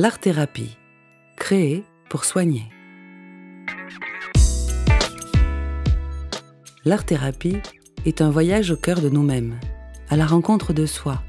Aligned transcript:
L'art-thérapie, 0.00 0.76
créée 1.34 1.82
pour 2.08 2.24
soigner. 2.24 2.62
L'art-thérapie 6.84 7.56
est 8.06 8.22
un 8.22 8.30
voyage 8.30 8.70
au 8.70 8.76
cœur 8.76 9.00
de 9.00 9.08
nous-mêmes, 9.08 9.58
à 10.08 10.14
la 10.14 10.24
rencontre 10.24 10.72
de 10.72 10.86
soi, 10.86 11.20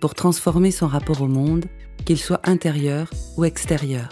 pour 0.00 0.12
transformer 0.14 0.70
son 0.70 0.86
rapport 0.86 1.22
au 1.22 1.28
monde, 1.28 1.64
qu'il 2.04 2.18
soit 2.18 2.46
intérieur 2.46 3.08
ou 3.38 3.46
extérieur. 3.46 4.10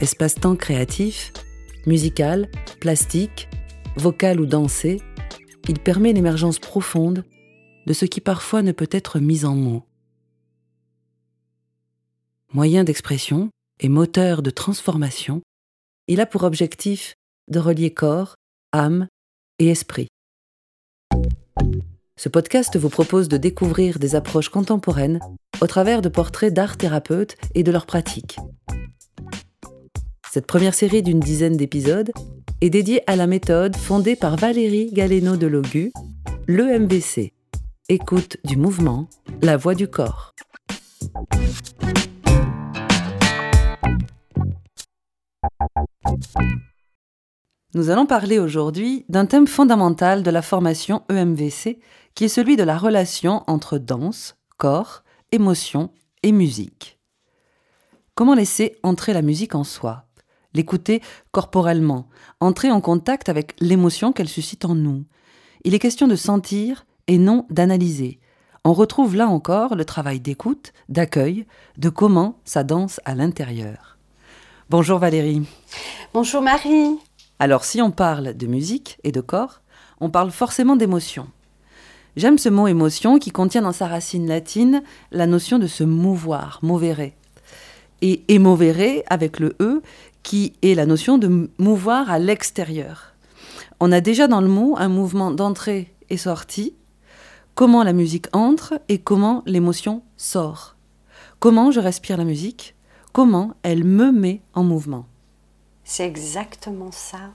Espace-temps 0.00 0.54
créatif, 0.54 1.32
musical, 1.86 2.48
plastique, 2.78 3.48
vocal 3.96 4.40
ou 4.40 4.46
dansé, 4.46 5.02
il 5.68 5.80
permet 5.80 6.12
l'émergence 6.12 6.60
profonde 6.60 7.24
de 7.88 7.92
ce 7.92 8.04
qui 8.04 8.20
parfois 8.20 8.62
ne 8.62 8.70
peut 8.70 8.90
être 8.92 9.18
mis 9.18 9.44
en 9.44 9.56
mots. 9.56 9.82
Moyen 12.54 12.84
d'expression 12.84 13.48
et 13.80 13.88
moteur 13.88 14.42
de 14.42 14.50
transformation, 14.50 15.40
il 16.06 16.20
a 16.20 16.26
pour 16.26 16.42
objectif 16.42 17.14
de 17.48 17.58
relier 17.58 17.94
corps, 17.94 18.34
âme 18.74 19.08
et 19.58 19.70
esprit. 19.70 20.08
Ce 22.20 22.28
podcast 22.28 22.76
vous 22.76 22.90
propose 22.90 23.28
de 23.28 23.38
découvrir 23.38 23.98
des 23.98 24.14
approches 24.14 24.50
contemporaines 24.50 25.18
au 25.62 25.66
travers 25.66 26.02
de 26.02 26.10
portraits 26.10 26.52
d'art 26.52 26.76
thérapeutes 26.76 27.38
et 27.54 27.62
de 27.62 27.72
leurs 27.72 27.86
pratiques. 27.86 28.36
Cette 30.30 30.46
première 30.46 30.74
série 30.74 31.02
d'une 31.02 31.20
dizaine 31.20 31.56
d'épisodes 31.56 32.12
est 32.60 32.70
dédiée 32.70 33.02
à 33.06 33.16
la 33.16 33.26
méthode 33.26 33.76
fondée 33.76 34.14
par 34.14 34.36
Valérie 34.36 34.92
Galeno 34.92 35.38
de 35.38 35.46
Logu, 35.46 35.90
l'EMBC, 36.48 37.32
écoute 37.88 38.36
du 38.44 38.58
mouvement, 38.58 39.08
la 39.40 39.56
voix 39.56 39.74
du 39.74 39.88
corps. 39.88 40.34
Nous 47.74 47.88
allons 47.88 48.04
parler 48.04 48.38
aujourd'hui 48.38 49.06
d'un 49.08 49.24
thème 49.24 49.46
fondamental 49.46 50.22
de 50.22 50.30
la 50.30 50.42
formation 50.42 51.02
EMVC, 51.08 51.80
qui 52.14 52.24
est 52.24 52.28
celui 52.28 52.56
de 52.56 52.62
la 52.62 52.76
relation 52.76 53.42
entre 53.46 53.78
danse, 53.78 54.36
corps, 54.58 55.04
émotion 55.32 55.90
et 56.22 56.32
musique. 56.32 56.98
Comment 58.14 58.34
laisser 58.34 58.76
entrer 58.82 59.14
la 59.14 59.22
musique 59.22 59.54
en 59.54 59.64
soi 59.64 60.04
L'écouter 60.52 61.00
corporellement, 61.30 62.10
entrer 62.40 62.70
en 62.70 62.82
contact 62.82 63.30
avec 63.30 63.54
l'émotion 63.58 64.12
qu'elle 64.12 64.28
suscite 64.28 64.66
en 64.66 64.74
nous? 64.74 65.06
Il 65.64 65.74
est 65.74 65.78
question 65.78 66.06
de 66.06 66.16
sentir 66.16 66.84
et 67.06 67.16
non 67.16 67.46
d'analyser. 67.48 68.20
On 68.64 68.74
retrouve 68.74 69.16
là 69.16 69.28
encore 69.28 69.74
le 69.74 69.86
travail 69.86 70.20
d'écoute, 70.20 70.74
d'accueil, 70.90 71.46
de 71.78 71.88
comment 71.88 72.38
ça 72.44 72.64
danse 72.64 73.00
à 73.06 73.14
l'intérieur. 73.14 73.98
Bonjour 74.72 74.98
Valérie. 74.98 75.42
Bonjour 76.14 76.40
Marie. 76.40 76.96
Alors 77.38 77.62
si 77.62 77.82
on 77.82 77.90
parle 77.90 78.32
de 78.32 78.46
musique 78.46 78.96
et 79.04 79.12
de 79.12 79.20
corps, 79.20 79.60
on 80.00 80.08
parle 80.08 80.30
forcément 80.30 80.76
d'émotion. 80.76 81.28
J'aime 82.16 82.38
ce 82.38 82.48
mot 82.48 82.66
émotion 82.66 83.18
qui 83.18 83.32
contient 83.32 83.60
dans 83.60 83.72
sa 83.72 83.86
racine 83.86 84.26
latine 84.26 84.82
la 85.10 85.26
notion 85.26 85.58
de 85.58 85.66
se 85.66 85.84
mouvoir, 85.84 86.58
movere. 86.62 87.10
Et 88.00 88.24
émovere 88.28 89.02
avec 89.10 89.40
le 89.40 89.54
E 89.60 89.82
qui 90.22 90.54
est 90.62 90.74
la 90.74 90.86
notion 90.86 91.18
de 91.18 91.50
mouvoir 91.58 92.10
à 92.10 92.18
l'extérieur. 92.18 93.12
On 93.78 93.92
a 93.92 94.00
déjà 94.00 94.26
dans 94.26 94.40
le 94.40 94.48
mot 94.48 94.76
un 94.78 94.88
mouvement 94.88 95.32
d'entrée 95.32 95.92
et 96.08 96.16
sortie, 96.16 96.74
comment 97.54 97.84
la 97.84 97.92
musique 97.92 98.28
entre 98.32 98.80
et 98.88 98.96
comment 98.96 99.42
l'émotion 99.44 100.02
sort. 100.16 100.76
Comment 101.40 101.72
je 101.72 101.80
respire 101.80 102.16
la 102.16 102.24
musique, 102.24 102.74
comment 103.12 103.52
elle 103.62 103.84
me 103.84 104.10
met 104.10 104.40
en 104.54 104.64
mouvement. 104.64 105.06
C'est 105.84 106.06
exactement 106.06 106.92
ça. 106.92 107.30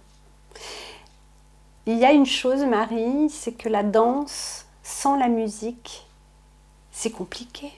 Il 1.85 1.97
y 1.97 2.05
a 2.05 2.11
une 2.11 2.25
chose, 2.25 2.63
Marie, 2.65 3.29
c'est 3.29 3.53
que 3.53 3.69
la 3.69 3.83
danse 3.83 4.65
sans 4.83 5.15
la 5.15 5.27
musique, 5.27 6.07
c'est 6.91 7.11
compliqué. 7.11 7.71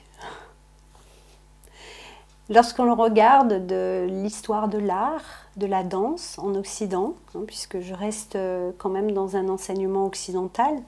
Lorsqu'on 2.48 2.92
regarde 2.96 3.66
de 3.66 4.06
l'histoire 4.08 4.68
de 4.68 4.78
l'art, 4.78 5.46
de 5.56 5.66
la 5.66 5.84
danse 5.84 6.36
en 6.38 6.54
Occident, 6.56 7.14
hein, 7.36 7.42
puisque 7.46 7.80
je 7.80 7.94
reste 7.94 8.34
euh, 8.34 8.72
quand 8.78 8.88
même 8.88 9.12
dans 9.12 9.36
un 9.36 9.48
enseignement 9.48 10.04
occidental, 10.06 10.82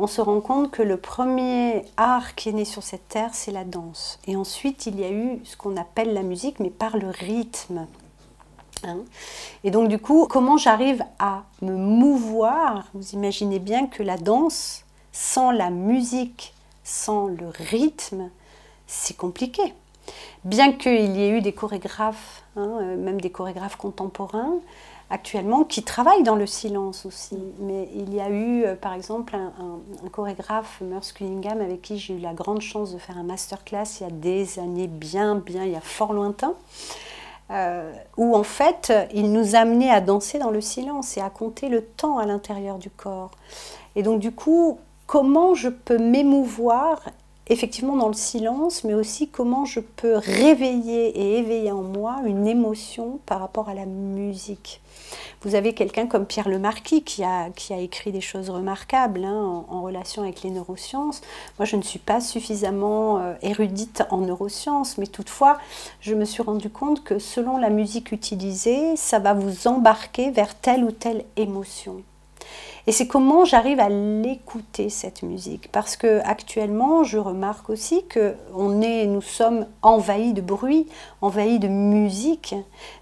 on 0.00 0.06
se 0.06 0.22
rend 0.22 0.40
compte 0.40 0.70
que 0.70 0.82
le 0.82 0.96
premier 0.96 1.84
art 1.98 2.34
qui 2.34 2.48
est 2.48 2.52
né 2.52 2.64
sur 2.64 2.82
cette 2.82 3.06
terre, 3.08 3.34
c'est 3.34 3.52
la 3.52 3.64
danse. 3.64 4.18
Et 4.26 4.34
ensuite, 4.34 4.86
il 4.86 4.98
y 4.98 5.04
a 5.04 5.10
eu 5.10 5.40
ce 5.44 5.58
qu'on 5.58 5.76
appelle 5.76 6.14
la 6.14 6.22
musique, 6.22 6.58
mais 6.58 6.70
par 6.70 6.96
le 6.96 7.08
rythme. 7.08 7.86
Hein. 8.82 9.00
et 9.62 9.70
donc 9.70 9.88
du 9.88 9.98
coup, 9.98 10.26
comment 10.26 10.56
j'arrive 10.56 11.04
à 11.18 11.42
me 11.60 11.76
mouvoir? 11.76 12.86
Vous 12.94 13.10
imaginez 13.10 13.58
bien 13.58 13.86
que 13.86 14.02
la 14.02 14.16
danse, 14.16 14.86
sans 15.12 15.50
la 15.50 15.68
musique, 15.68 16.54
sans 16.82 17.26
le 17.26 17.48
rythme, 17.48 18.30
c'est 18.86 19.18
compliqué. 19.18 19.74
Bien 20.44 20.72
qu'il 20.72 21.16
y 21.16 21.22
ait 21.22 21.30
eu 21.30 21.40
des 21.40 21.52
chorégraphes, 21.52 22.42
hein, 22.56 22.78
euh, 22.80 22.96
même 22.96 23.20
des 23.20 23.30
chorégraphes 23.30 23.76
contemporains, 23.76 24.54
actuellement 25.10 25.64
qui 25.64 25.82
travaillent 25.82 26.22
dans 26.22 26.36
le 26.36 26.46
silence 26.46 27.04
aussi. 27.04 27.38
Mais 27.58 27.88
il 27.94 28.14
y 28.14 28.20
a 28.20 28.30
eu, 28.30 28.64
euh, 28.64 28.74
par 28.74 28.94
exemple, 28.94 29.34
un, 29.36 30.08
chorégraphe, 30.10 30.80
Merce 30.80 31.12
Cunningham, 31.12 31.60
avec 31.60 31.82
qui 31.82 31.98
j'ai 31.98 32.14
eu 32.14 32.20
la 32.20 32.32
grande 32.32 32.62
chance 32.62 32.92
de 32.92 32.98
faire 32.98 33.18
un 33.18 33.22
masterclass 33.22 34.00
il 34.00 34.04
y 34.04 34.06
a 34.06 34.10
des 34.10 34.58
années, 34.58 34.86
bien, 34.86 35.34
bien, 35.34 35.64
il 35.64 35.72
y 35.72 35.76
a 35.76 35.80
fort 35.80 36.12
lointain. 36.12 36.54
Euh, 37.50 37.92
où 38.16 38.36
en 38.36 38.44
fait 38.44 38.92
il 39.12 39.32
nous 39.32 39.56
amenait 39.56 39.90
à 39.90 40.00
danser 40.00 40.38
dans 40.38 40.52
le 40.52 40.60
silence 40.60 41.16
et 41.16 41.20
à 41.20 41.30
compter 41.30 41.68
le 41.68 41.84
temps 41.84 42.18
à 42.18 42.24
l'intérieur 42.24 42.78
du 42.78 42.90
corps. 42.90 43.32
Et 43.96 44.04
donc 44.04 44.20
du 44.20 44.30
coup, 44.30 44.78
comment 45.08 45.54
je 45.54 45.68
peux 45.68 45.98
m'émouvoir 45.98 47.00
effectivement 47.50 47.96
dans 47.96 48.08
le 48.08 48.14
silence, 48.14 48.84
mais 48.84 48.94
aussi 48.94 49.28
comment 49.28 49.64
je 49.64 49.80
peux 49.80 50.16
réveiller 50.16 51.08
et 51.08 51.38
éveiller 51.38 51.72
en 51.72 51.82
moi 51.82 52.20
une 52.24 52.46
émotion 52.46 53.18
par 53.26 53.40
rapport 53.40 53.68
à 53.68 53.74
la 53.74 53.86
musique. 53.86 54.80
Vous 55.42 55.56
avez 55.56 55.72
quelqu'un 55.72 56.06
comme 56.06 56.26
Pierre 56.26 56.48
Lemarquis 56.48 57.02
qui 57.02 57.24
a, 57.24 57.50
qui 57.50 57.72
a 57.72 57.78
écrit 57.78 58.12
des 58.12 58.20
choses 58.20 58.50
remarquables 58.50 59.24
hein, 59.24 59.64
en, 59.68 59.82
relation 59.82 60.22
avec 60.22 60.42
les 60.42 60.50
neurosciences. 60.50 61.22
Moi, 61.58 61.66
je 61.66 61.76
ne 61.76 61.82
suis 61.82 61.98
pas 61.98 62.20
suffisamment 62.20 63.18
euh, 63.18 63.34
érudite 63.42 64.04
en 64.10 64.18
neurosciences, 64.18 64.98
mais 64.98 65.06
toutefois, 65.06 65.58
je 66.00 66.14
me 66.14 66.24
suis 66.24 66.42
rendu 66.42 66.70
compte 66.70 67.02
que 67.02 67.18
selon 67.18 67.56
la 67.56 67.70
musique 67.70 68.12
utilisée, 68.12 68.94
ça 68.96 69.18
va 69.18 69.34
vous 69.34 69.66
embarquer 69.66 70.30
vers 70.30 70.54
telle 70.54 70.84
ou 70.84 70.92
telle 70.92 71.24
émotion. 71.36 72.02
Et 72.86 72.92
c'est 72.92 73.06
comment 73.06 73.44
j'arrive 73.44 73.78
à 73.78 73.88
l'écouter 73.88 74.88
cette 74.88 75.22
musique, 75.22 75.70
parce 75.70 75.96
que 75.96 76.20
actuellement, 76.24 77.04
je 77.04 77.18
remarque 77.18 77.68
aussi 77.68 78.04
que 78.06 78.34
nous 78.54 79.20
sommes 79.20 79.66
envahis 79.82 80.32
de 80.32 80.40
bruit, 80.40 80.88
envahis 81.20 81.58
de 81.58 81.68
musique, 81.68 82.54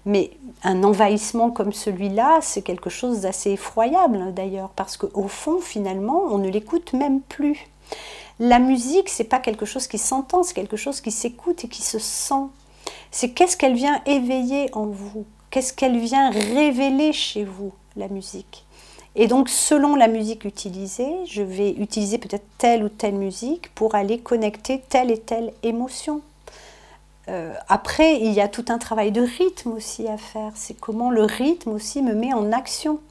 mais 0.05 0.31
un 0.63 0.83
envahissement 0.83 1.49
comme 1.49 1.71
celui-là, 1.71 2.39
c'est 2.41 2.61
quelque 2.61 2.89
chose 2.89 3.21
d'assez 3.21 3.51
effroyable 3.51 4.33
d'ailleurs, 4.33 4.69
parce 4.75 4.97
qu'au 4.97 5.27
fond, 5.27 5.59
finalement, 5.61 6.23
on 6.29 6.37
ne 6.39 6.49
l'écoute 6.49 6.93
même 6.93 7.21
plus. 7.21 7.67
La 8.39 8.59
musique, 8.59 9.09
c'est 9.09 9.23
pas 9.23 9.39
quelque 9.39 9.65
chose 9.65 9.87
qui 9.87 9.97
s'entend, 9.97 10.43
c'est 10.43 10.53
quelque 10.53 10.77
chose 10.77 11.01
qui 11.01 11.11
s'écoute 11.11 11.63
et 11.63 11.67
qui 11.67 11.81
se 11.81 11.99
sent. 11.99 12.45
C'est 13.11 13.31
qu'est-ce 13.31 13.57
qu'elle 13.57 13.75
vient 13.75 14.01
éveiller 14.05 14.69
en 14.73 14.85
vous, 14.85 15.25
qu'est-ce 15.51 15.73
qu'elle 15.73 15.97
vient 15.97 16.29
révéler 16.29 17.13
chez 17.13 17.45
vous, 17.45 17.71
la 17.95 18.07
musique? 18.09 18.65
Et 19.21 19.27
donc, 19.27 19.49
selon 19.49 19.97
la 19.97 20.07
musique 20.07 20.45
utilisée, 20.45 21.13
je 21.25 21.41
vais 21.41 21.71
utiliser 21.71 22.19
peut-être 22.19 22.45
telle 22.57 22.85
ou 22.85 22.87
telle 22.87 23.15
musique 23.15 23.69
pour 23.75 23.93
aller 23.93 24.19
connecter 24.19 24.81
telle 24.87 25.11
et 25.11 25.17
telle 25.17 25.51
émotion. 25.61 26.21
Euh, 27.27 27.53
après, 27.67 28.15
il 28.21 28.31
y 28.31 28.39
a 28.39 28.47
tout 28.47 28.63
un 28.69 28.77
travail 28.77 29.11
de 29.11 29.21
rythme 29.21 29.73
aussi 29.73 30.07
à 30.07 30.15
faire. 30.15 30.53
C'est 30.55 30.79
comment 30.79 31.11
le 31.11 31.23
rythme 31.23 31.71
aussi 31.71 32.01
me 32.01 32.13
met 32.13 32.33
en 32.33 32.53
action 32.53 33.01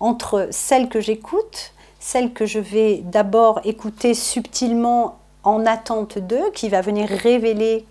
entre 0.00 0.48
celle 0.50 0.88
que 0.88 0.98
j'écoute, 0.98 1.74
celle 1.98 2.32
que 2.32 2.46
je 2.46 2.58
vais 2.58 3.02
d'abord 3.04 3.60
écouter 3.64 4.14
subtilement 4.14 5.18
en 5.44 5.66
attente 5.66 6.16
d'eux, 6.16 6.50
qui 6.54 6.70
va 6.70 6.80
venir 6.80 7.06
révéler 7.06 7.84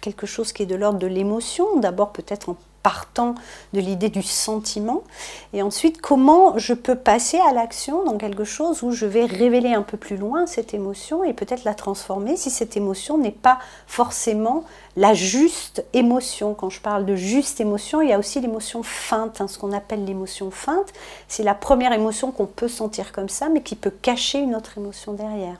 quelque 0.00 0.26
chose 0.26 0.52
qui 0.52 0.62
est 0.62 0.66
de 0.66 0.76
l'ordre 0.76 1.00
de 1.00 1.08
l'émotion, 1.08 1.80
d'abord 1.80 2.12
peut-être 2.12 2.50
en 2.50 2.56
partant 2.86 3.34
de 3.72 3.80
l'idée 3.80 4.10
du 4.10 4.22
sentiment. 4.22 5.02
Et 5.52 5.60
ensuite, 5.60 6.00
comment 6.00 6.56
je 6.56 6.72
peux 6.72 6.94
passer 6.94 7.36
à 7.40 7.52
l'action 7.52 8.04
dans 8.04 8.16
quelque 8.16 8.44
chose 8.44 8.84
où 8.84 8.92
je 8.92 9.06
vais 9.06 9.24
révéler 9.24 9.74
un 9.74 9.82
peu 9.82 9.96
plus 9.96 10.16
loin 10.16 10.46
cette 10.46 10.72
émotion 10.72 11.24
et 11.24 11.32
peut-être 11.32 11.64
la 11.64 11.74
transformer 11.74 12.36
si 12.36 12.48
cette 12.48 12.76
émotion 12.76 13.18
n'est 13.18 13.32
pas 13.32 13.58
forcément 13.88 14.62
la 14.94 15.14
juste 15.14 15.84
émotion. 15.94 16.54
Quand 16.54 16.70
je 16.70 16.80
parle 16.80 17.04
de 17.06 17.16
juste 17.16 17.60
émotion, 17.60 18.02
il 18.02 18.10
y 18.10 18.12
a 18.12 18.20
aussi 18.20 18.40
l'émotion 18.40 18.84
feinte, 18.84 19.40
hein, 19.40 19.48
ce 19.48 19.58
qu'on 19.58 19.72
appelle 19.72 20.04
l'émotion 20.04 20.52
feinte. 20.52 20.92
C'est 21.26 21.42
la 21.42 21.54
première 21.54 21.92
émotion 21.92 22.30
qu'on 22.30 22.46
peut 22.46 22.68
sentir 22.68 23.10
comme 23.10 23.28
ça, 23.28 23.48
mais 23.48 23.62
qui 23.62 23.74
peut 23.74 23.90
cacher 23.90 24.38
une 24.38 24.54
autre 24.54 24.78
émotion 24.78 25.12
derrière. 25.12 25.56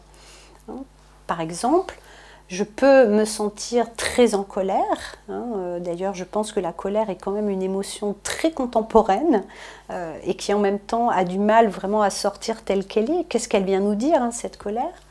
Hein. 0.69 0.85
Par 1.27 1.41
exemple, 1.41 1.99
Je 2.49 2.63
peux 2.63 3.09
me 3.09 3.25
sentir 3.25 3.93
très 3.97 4.37
en 4.37 4.45
colère. 4.45 5.17
Hein, 5.29 5.47
euh, 5.57 5.81
d'ailleurs, 5.81 6.15
je 6.15 6.23
pense 6.23 6.53
que 6.53 6.61
la 6.61 6.73
colère 6.73 7.11
est 7.11 7.17
quand 7.17 7.33
même 7.33 7.51
une 7.51 7.63
émotion 7.63 8.15
très 8.23 8.53
contemporaine 8.53 9.43
euh, 9.91 10.17
et 10.25 10.35
qui 10.35 10.55
en 10.55 10.61
même 10.61 10.79
temps 10.79 11.11
a 11.11 11.25
du 11.25 11.41
mal 11.41 11.67
vraiment 11.67 12.03
à 12.03 12.11
sortir 12.11 12.63
telle 12.63 12.87
qu'elle 12.87 13.11
est. 13.11 13.25
Qu'est-ce 13.25 13.49
qu'elle 13.49 13.65
vient 13.65 13.81
nous 13.81 13.97
dire, 13.97 14.23
hein, 14.23 14.31
cette 14.31 14.59
colère? 14.59 15.03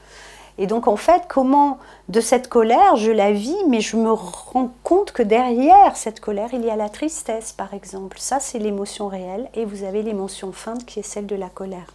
Et 0.57 0.67
donc, 0.67 0.87
en 0.87 0.95
fait, 0.95 1.23
comment 1.27 1.77
de 2.07 2.21
cette 2.21 2.47
colère, 2.47 2.95
je 2.95 3.11
la 3.11 3.33
vis, 3.33 3.57
mais 3.67 3.81
je 3.81 3.97
me 3.97 4.13
rends 4.13 4.71
compte 4.83 5.11
que 5.11 5.21
derrière 5.21 5.97
cette 5.97 6.21
colère, 6.21 6.49
il 6.53 6.63
y 6.63 6.69
a 6.69 6.77
la 6.77 6.87
tristesse, 6.87 7.51
par 7.51 7.73
exemple. 7.73 8.17
Ça, 8.17 8.39
c'est 8.39 8.59
l'émotion 8.59 9.09
réelle. 9.09 9.49
Et 9.55 9.65
vous 9.65 9.83
avez 9.83 10.03
l'émotion 10.03 10.53
feinte 10.53 10.85
qui 10.85 10.99
est 11.01 11.03
celle 11.03 11.25
de 11.25 11.35
la 11.35 11.49
colère. 11.49 11.87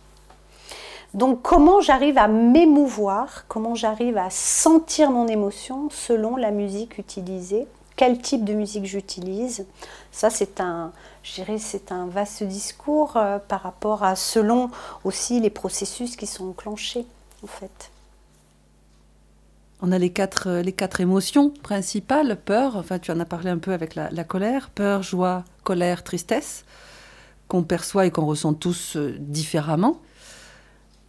Donc 1.15 1.43
comment 1.43 1.81
j'arrive 1.81 2.19
à 2.19 2.29
m'émouvoir, 2.29 3.45
comment 3.49 3.75
j'arrive 3.75 4.17
à 4.17 4.31
sentir 4.31 5.11
mon 5.11 5.27
émotion 5.27 5.89
selon 5.91 6.37
la 6.37 6.53
musique 6.53 6.99
utilisée, 6.99 7.67
quel 7.97 8.21
type 8.21 8.45
de 8.45 8.53
musique 8.53 8.87
j'utilise? 8.87 9.67
Ça 10.13 10.31
c'est 10.31 10.61
un, 10.61 10.93
c'est 11.25 11.91
un 11.91 12.07
vaste 12.07 12.45
discours 12.45 13.17
euh, 13.17 13.39
par 13.39 13.63
rapport 13.63 14.05
à 14.05 14.15
selon 14.15 14.71
aussi 15.03 15.41
les 15.41 15.51
processus 15.51 16.15
qui 16.15 16.27
sont 16.27 16.51
enclenchés 16.51 17.07
en 17.43 17.49
fait. 17.49 17.91
On 19.83 19.93
a 19.93 19.99
les 19.99 20.11
quatre, 20.11 20.49
euh, 20.49 20.63
les 20.63 20.73
quatre 20.73 21.01
émotions 21.01 21.51
principales, 21.51 22.37
peur, 22.37 22.77
enfin 22.77 23.01
tu 23.01 23.11
en 23.11 23.19
as 23.19 23.25
parlé 23.25 23.51
un 23.51 23.59
peu 23.59 23.73
avec 23.73 23.97
la, 23.97 24.25
colère, 24.25 24.71
peur, 24.71 25.03
joie, 25.03 25.45
colère, 25.65 26.05
tristesse, 26.05 26.65
qu'on 27.49 27.65
perçoit 27.65 28.07
et 28.07 28.13
qu'on 28.13 28.27
ressent 28.27 28.55
tous 28.55 28.97
euh, 28.97 29.17
différemment. 29.19 29.99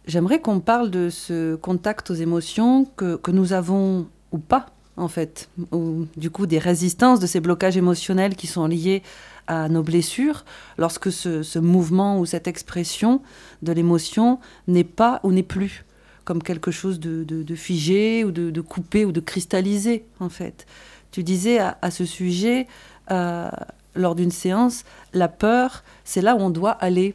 J'aimerais 0.06 0.40
qu'on 0.40 0.60
parle 0.60 0.90
de 0.90 1.10
ce 1.10 1.54
contact 1.54 2.10
aux 2.10 2.14
émotions 2.14 2.86
que, 2.96 3.18
nous 3.30 3.52
avons 3.52 4.08
ou 4.32 4.38
pas, 4.38 4.66
en 4.96 5.08
fait, 5.08 5.48
ou 5.70 6.06
du 6.16 6.30
coup 6.30 6.46
des 6.46 6.58
résistances 6.58 7.20
de 7.20 7.26
ces 7.26 7.40
blocages 7.40 7.76
émotionnels 7.76 8.34
qui 8.34 8.46
sont 8.46 8.66
liés 8.66 9.02
à 9.46 9.68
nos 9.68 9.82
blessures, 9.82 10.44
lorsque 10.76 11.12
ce, 11.12 11.58
mouvement 11.58 12.18
ou 12.18 12.26
cette 12.26 12.48
expression 12.48 13.22
de 13.62 13.72
l'émotion 13.72 14.40
n'est 14.66 14.84
pas 14.84 15.20
ou 15.22 15.32
n'est 15.32 15.42
plus 15.42 15.84
comme 16.24 16.42
quelque 16.42 16.70
chose 16.70 17.00
de, 17.00 17.54
figé 17.54 18.24
ou 18.24 18.30
de, 18.30 18.60
coupé 18.60 19.04
ou 19.04 19.12
de 19.12 19.20
cristallisé, 19.20 20.04
en 20.20 20.28
fait. 20.28 20.66
Tu 21.10 21.22
disais 21.22 21.58
à, 21.58 21.78
à 21.82 21.90
ce 21.90 22.04
sujet, 22.04 22.66
euh, 23.10 23.50
lors 23.94 24.14
d'une 24.14 24.30
séance, 24.30 24.84
la 25.12 25.28
peur, 25.28 25.84
c'est 26.04 26.22
là 26.22 26.34
où 26.34 26.38
on 26.38 26.50
doit 26.50 26.70
aller. 26.70 27.14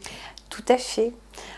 Tout 0.49 0.63
à 0.69 0.77
fait. 0.77 1.13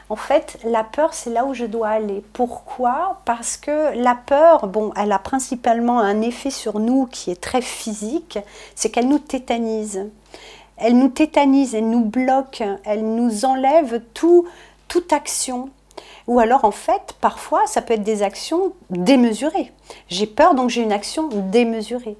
En 0.09 0.15
fait, 0.15 0.57
la 0.63 0.83
peur, 0.83 1.13
c'est 1.13 1.30
là 1.30 1.45
où 1.45 1.53
je 1.53 1.65
dois 1.65 1.89
aller. 1.89 2.24
Pourquoi? 2.33 3.21
Parce 3.25 3.56
que 3.57 3.95
la 3.95 4.15
peur, 4.15 4.68
bon, 4.68 4.91
elle 4.95 5.12
a 5.12 5.19
principalement 5.19 6.00
un 6.00 6.21
effet 6.21 6.50
sur 6.50 6.80
nous 6.80 7.06
qui 7.06 7.31
est 7.31 7.39
très 7.39 7.62
physique, 7.62 8.39
c'est 8.75 8.89
qu'elle 8.89 9.07
nous 9.07 9.19
tétanise. 9.19 10.09
Elle 10.77 10.97
nous 10.97 11.09
tétanise, 11.09 11.75
elle 11.75 11.89
nous 11.89 12.06
bloque, 12.06 12.63
elle 12.86 13.06
nous 13.15 13.45
enlève 13.45 14.01
tout, 14.13 14.47
toute 14.88 15.13
action. 15.13 15.69
Ou 16.27 16.39
alors, 16.39 16.63
en 16.63 16.71
fait, 16.71 17.15
parfois, 17.21 17.65
ça 17.65 17.81
peut 17.81 17.95
être 17.95 18.03
des 18.03 18.24
actions 18.24 18.74
démesurées. 18.89 19.71
J'ai 20.07 20.27
peur, 20.27 20.56
donc 20.56 20.69
j'ai 20.69 20.81
une 20.81 20.91
action 20.91 21.27
démesurée. 21.27 22.18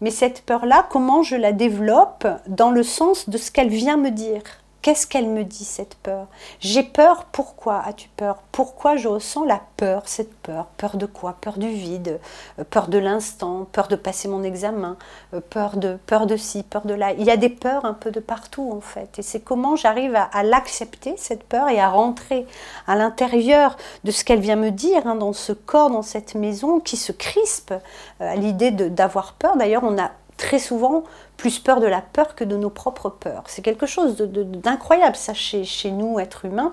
Mais 0.00 0.10
cette 0.10 0.42
peur-là, 0.42 0.86
comment 0.90 1.22
je 1.22 1.36
la 1.36 1.52
développe 1.52 2.26
dans 2.46 2.70
le 2.70 2.82
sens 2.82 3.28
de 3.28 3.38
ce 3.38 3.50
qu'elle 3.50 3.68
vient 3.68 3.96
me 3.96 4.10
dire? 4.10 4.42
Qu'est-ce 4.82 5.06
qu'elle 5.06 5.28
me 5.28 5.44
dit, 5.44 5.66
cette 5.66 5.94
peur? 5.96 6.26
J'ai 6.60 6.82
peur, 6.82 7.26
pourquoi 7.26 7.82
as-tu 7.84 8.08
peur? 8.16 8.38
Pourquoi 8.50 8.96
je 8.96 9.08
ressens 9.08 9.44
la 9.44 9.60
peur, 9.76 10.04
cette 10.06 10.34
peur? 10.38 10.68
Peur 10.78 10.96
de 10.96 11.04
quoi? 11.04 11.36
Peur 11.38 11.58
du 11.58 11.68
vide, 11.68 12.18
euh, 12.58 12.64
peur 12.64 12.88
de 12.88 12.96
l'instant, 12.96 13.66
peur 13.72 13.88
de 13.88 13.96
passer 13.96 14.26
mon 14.26 14.42
examen, 14.42 14.96
euh, 15.34 15.40
peur 15.50 15.76
de, 15.76 15.98
peur 16.06 16.26
de 16.26 16.38
ci, 16.38 16.62
peur 16.62 16.86
de 16.86 16.94
là? 16.94 17.12
Il 17.12 17.24
y 17.24 17.30
a 17.30 17.36
des 17.36 17.50
peurs 17.50 17.84
un 17.84 17.92
peu 17.92 18.10
de 18.10 18.20
partout, 18.20 18.72
en 18.72 18.80
fait. 18.80 19.18
Et 19.18 19.22
c'est 19.22 19.40
comment 19.40 19.76
j'arrive 19.76 20.16
à, 20.16 20.42
l'accepter, 20.42 21.14
cette 21.18 21.44
peur, 21.44 21.68
et 21.68 21.78
à 21.78 21.90
rentrer 21.90 22.46
à 22.86 22.96
l'intérieur 22.96 23.76
de 24.04 24.10
ce 24.10 24.24
qu'elle 24.24 24.40
vient 24.40 24.56
me 24.56 24.70
dire, 24.70 25.06
hein, 25.06 25.14
dans 25.14 25.34
ce 25.34 25.52
corps, 25.52 25.90
dans 25.90 26.00
cette 26.00 26.34
maison, 26.34 26.80
qui 26.80 26.96
se 26.96 27.12
crispe 27.12 27.72
euh, 27.72 28.32
à 28.32 28.34
l'idée 28.34 28.70
d'avoir 28.70 29.34
peur. 29.34 29.58
D'ailleurs, 29.58 29.84
on 29.84 29.98
a 29.98 30.10
très 30.40 30.58
souvent 30.58 31.04
plus 31.36 31.58
peur 31.58 31.80
de 31.80 31.86
la 31.86 32.00
peur 32.00 32.34
que 32.34 32.44
de 32.44 32.56
nos 32.56 32.70
propres 32.70 33.10
peurs. 33.10 33.44
C'est 33.46 33.60
quelque 33.60 33.84
chose 33.84 34.16
d'incroyable, 34.16 35.14
ça, 35.14 35.34
chez, 35.34 35.64
chez 35.64 35.90
nous, 35.90 36.18
êtres 36.18 36.46
humains. 36.46 36.72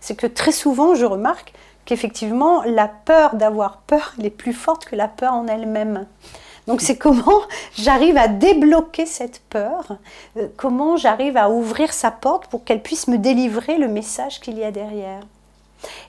C'est 0.00 0.14
que 0.14 0.28
très 0.28 0.52
souvent, 0.52 0.94
je 0.94 1.04
remarque 1.04 1.52
qu'effectivement, 1.84 2.62
la 2.62 2.86
peur 2.86 3.34
d'avoir 3.34 3.78
peur, 3.78 4.14
elle 4.18 4.26
est 4.26 4.30
plus 4.30 4.52
forte 4.52 4.84
que 4.84 4.94
la 4.94 5.08
peur 5.08 5.32
en 5.32 5.48
elle-même. 5.48 6.06
Donc 6.68 6.80
c'est 6.80 6.96
comment 6.96 7.40
j'arrive 7.76 8.16
à 8.16 8.28
débloquer 8.28 9.04
cette 9.04 9.40
peur, 9.50 9.96
euh, 10.36 10.46
comment 10.56 10.96
j'arrive 10.96 11.36
à 11.36 11.50
ouvrir 11.50 11.92
sa 11.92 12.10
porte 12.12 12.46
pour 12.46 12.62
qu'elle 12.62 12.82
puisse 12.82 13.08
me 13.08 13.18
délivrer 13.18 13.78
le 13.78 13.88
message 13.88 14.40
qu'il 14.40 14.58
y 14.58 14.64
a 14.64 14.70
derrière. 14.70 15.22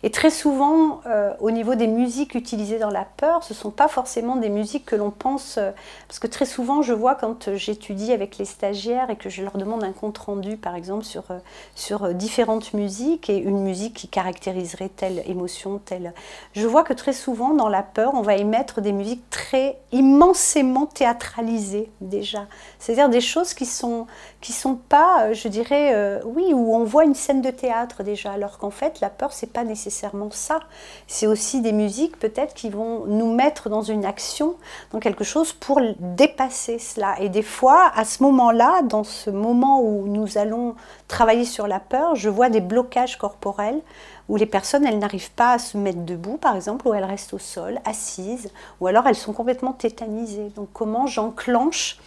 Et 0.03 0.11
très 0.11 0.29
souvent, 0.29 1.01
euh, 1.05 1.33
au 1.39 1.51
niveau 1.51 1.75
des 1.75 1.87
musiques 1.87 2.35
utilisées 2.35 2.79
dans 2.79 2.89
la 2.89 3.05
peur, 3.05 3.43
ce 3.43 3.53
ne 3.53 3.57
sont 3.57 3.71
pas 3.71 3.87
forcément 3.87 4.35
des 4.35 4.49
musiques 4.49 4.85
que 4.85 4.95
l'on 4.95 5.11
pense, 5.11 5.57
euh, 5.57 5.71
parce 6.07 6.19
que 6.19 6.27
très 6.27 6.45
souvent, 6.45 6.81
je 6.81 6.93
vois 6.93 7.15
quand 7.15 7.55
j'étudie 7.55 8.11
avec 8.11 8.37
les 8.37 8.45
stagiaires 8.45 9.09
et 9.09 9.15
que 9.15 9.29
je 9.29 9.43
leur 9.43 9.57
demande 9.57 9.83
un 9.83 9.91
compte 9.91 10.17
rendu, 10.17 10.57
par 10.57 10.75
exemple, 10.75 11.03
sur, 11.03 11.23
euh, 11.31 11.39
sur 11.75 12.13
différentes 12.13 12.73
musiques 12.73 13.29
et 13.29 13.37
une 13.37 13.61
musique 13.61 13.93
qui 13.93 14.07
caractériserait 14.07 14.89
telle 14.89 15.23
émotion, 15.27 15.79
telle... 15.83 16.13
Je 16.53 16.67
vois 16.67 16.83
que 16.83 16.93
très 16.93 17.13
souvent, 17.13 17.53
dans 17.53 17.69
la 17.69 17.83
peur, 17.83 18.13
on 18.15 18.21
va 18.21 18.35
émettre 18.35 18.81
des 18.81 18.91
musiques 18.91 19.29
très 19.29 19.77
immensément 19.91 20.85
théâtralisées 20.85 21.91
déjà. 22.01 22.47
C'est-à-dire 22.79 23.09
des 23.09 23.21
choses 23.21 23.53
qui 23.53 23.65
sont, 23.65 24.07
qui 24.41 24.53
sont 24.53 24.75
pas, 24.75 25.33
je 25.33 25.47
dirais, 25.47 26.21
oui, 26.25 26.53
où 26.53 26.75
on 26.75 26.83
voit 26.83 27.03
une 27.03 27.15
scène 27.15 27.41
de 27.41 27.51
théâtre 27.51 28.03
déjà, 28.03 28.31
alors 28.31 28.57
qu'en 28.57 28.69
fait, 28.69 28.99
la 29.01 29.09
peur, 29.09 29.33
c'est 29.33 29.51
pas 29.51 29.58
nécessairement 29.63 30.31
ça. 30.31 30.59
C'est 31.07 31.27
aussi 31.27 31.61
des 31.61 31.71
musiques 31.71 32.17
peut-être 32.19 32.53
qui 32.53 32.69
vont 32.69 33.05
nous 33.05 33.33
mettre 33.33 33.69
dans 33.69 33.81
une 33.81 34.05
action, 34.05 34.55
dans 34.91 34.99
quelque 34.99 35.23
chose 35.23 35.53
pour 35.53 35.79
dépasser 35.99 36.79
cela. 36.79 37.19
Et 37.19 37.29
des 37.29 37.43
fois, 37.43 37.91
à 37.95 38.05
ce 38.05 38.23
moment-là, 38.23 38.81
dans 38.83 39.03
ce 39.03 39.29
moment 39.29 39.81
où 39.81 40.07
nous 40.07 40.37
allons 40.37 40.75
travailler 41.07 41.45
sur 41.45 41.67
la 41.67 41.79
peur, 41.79 42.15
je 42.15 42.29
vois 42.29 42.49
des 42.49 42.61
blocages 42.61 43.17
corporels 43.17 43.81
où 44.29 44.35
les 44.35 44.45
personnes, 44.45 44.85
elles 44.85 44.99
n'arrivent 44.99 45.31
pas 45.31 45.53
à 45.53 45.59
se 45.59 45.75
mettre 45.77 46.05
debout, 46.05 46.37
par 46.37 46.55
exemple, 46.55 46.87
ou 46.87 46.93
elles 46.93 47.03
restent 47.03 47.33
au 47.33 47.39
sol, 47.39 47.79
assises, 47.83 48.51
ou 48.79 48.87
alors 48.87 49.07
elles 49.07 49.15
sont 49.15 49.33
complètement 49.33 49.73
tétanisées. 49.73 50.51
Donc 50.55 50.69
comment 50.71 51.07
j'enclenche, 51.07 51.97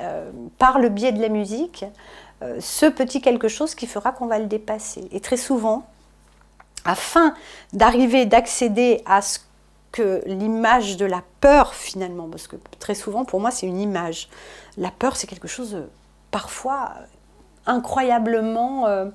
euh, 0.00 0.30
par 0.58 0.80
le 0.80 0.88
biais 0.88 1.12
de 1.12 1.22
la 1.22 1.28
musique, 1.28 1.84
euh, 2.42 2.58
ce 2.60 2.86
petit 2.86 3.20
quelque 3.20 3.48
chose 3.48 3.74
qui 3.74 3.86
fera 3.86 4.12
qu'on 4.12 4.26
va 4.26 4.38
le 4.38 4.46
dépasser. 4.46 5.08
Et 5.12 5.20
très 5.20 5.36
souvent, 5.36 5.86
afin 6.88 7.34
d'arriver, 7.74 8.24
d'accéder 8.24 9.02
à 9.04 9.20
ce 9.20 9.40
que 9.92 10.22
l'image 10.26 10.96
de 10.96 11.04
la 11.04 11.22
peur 11.40 11.74
finalement, 11.74 12.28
parce 12.28 12.48
que 12.48 12.56
très 12.78 12.94
souvent 12.94 13.24
pour 13.24 13.40
moi 13.40 13.50
c'est 13.50 13.66
une 13.66 13.78
image. 13.78 14.28
La 14.78 14.90
peur 14.90 15.14
c'est 15.14 15.26
quelque 15.26 15.48
chose 15.48 15.74
euh, 15.74 15.86
parfois 16.30 16.92
euh, 16.96 17.04
incroyablement, 17.66 18.86
euh, 18.86 19.06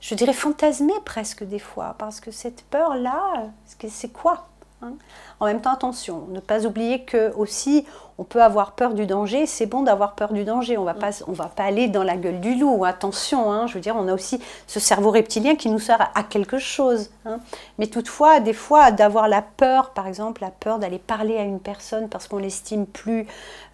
je 0.00 0.14
dirais 0.16 0.32
fantasmé 0.32 0.92
presque 1.04 1.44
des 1.44 1.60
fois, 1.60 1.94
parce 1.98 2.20
que 2.20 2.32
cette 2.32 2.62
peur-là, 2.64 3.50
c'est 3.88 4.12
quoi? 4.12 4.48
Hein 4.82 4.92
en 5.40 5.46
même 5.46 5.62
temps, 5.62 5.72
attention, 5.72 6.26
ne 6.28 6.38
pas 6.38 6.66
oublier 6.66 7.04
que 7.04 7.34
aussi 7.34 7.86
on 8.18 8.24
peut 8.24 8.42
avoir 8.42 8.72
peur 8.72 8.92
du 8.92 9.06
danger. 9.06 9.46
C'est 9.46 9.64
bon 9.64 9.80
d'avoir 9.80 10.14
peur 10.14 10.34
du 10.34 10.44
danger. 10.44 10.76
On 10.76 10.84
va 10.84 10.92
pas, 10.92 11.10
on 11.26 11.32
va 11.32 11.46
pas 11.46 11.64
aller 11.64 11.88
dans 11.88 12.02
la 12.02 12.18
gueule 12.18 12.40
du 12.40 12.54
loup. 12.54 12.84
Attention, 12.84 13.50
hein, 13.50 13.66
je 13.66 13.72
veux 13.72 13.80
dire, 13.80 13.96
on 13.96 14.06
a 14.08 14.12
aussi 14.12 14.38
ce 14.66 14.78
cerveau 14.78 15.10
reptilien 15.10 15.56
qui 15.56 15.70
nous 15.70 15.78
sert 15.78 16.10
à 16.14 16.22
quelque 16.22 16.58
chose. 16.58 17.08
Hein. 17.24 17.40
Mais 17.78 17.86
toutefois, 17.86 18.40
des 18.40 18.52
fois, 18.52 18.90
d'avoir 18.90 19.28
la 19.28 19.40
peur, 19.40 19.90
par 19.90 20.06
exemple, 20.06 20.42
la 20.42 20.50
peur 20.50 20.78
d'aller 20.78 20.98
parler 20.98 21.38
à 21.38 21.42
une 21.42 21.60
personne 21.60 22.10
parce 22.10 22.28
qu'on 22.28 22.36
l'estime 22.36 22.84
plus, 22.84 23.26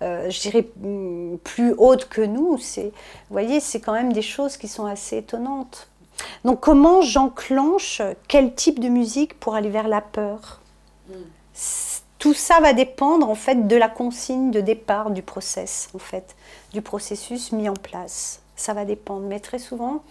euh, 0.02 0.30
je 0.30 0.40
dirais, 0.40 0.68
mm, 0.76 1.38
plus 1.38 1.74
haute 1.78 2.08
que 2.08 2.20
nous. 2.20 2.58
C'est, 2.58 2.84
vous 2.84 3.32
voyez, 3.32 3.58
c'est 3.58 3.80
quand 3.80 3.92
même 3.92 4.12
des 4.12 4.22
choses 4.22 4.56
qui 4.56 4.68
sont 4.68 4.86
assez 4.86 5.16
étonnantes. 5.16 5.88
Donc, 6.44 6.60
comment 6.60 7.02
j'enclenche 7.02 8.00
quel 8.28 8.54
type 8.54 8.78
de 8.78 8.88
musique 8.88 9.40
pour 9.40 9.56
aller 9.56 9.70
vers 9.70 9.88
la 9.88 10.00
peur? 10.00 10.60
mm 10.60 10.65
tout 12.18 12.34
ça 12.34 12.60
va 12.60 12.72
dépendre 12.72 13.28
en 13.28 13.34
fait 13.34 13.66
de 13.68 13.76
la 13.76 13.88
consigne 13.88 14.50
de 14.50 14.60
départ 14.60 15.10
du 15.10 15.22
process, 15.22 15.90
en 15.94 15.98
fait, 15.98 16.34
du 16.72 16.82
processus 16.82 17.52
mis 17.52 17.68
en 17.68 17.74
place. 17.74 18.40
Ça 18.56 18.72
va 18.72 18.84
dépendre. 18.84 19.26
Mais 19.26 19.38
très 19.38 19.58
souvent, 19.58 20.02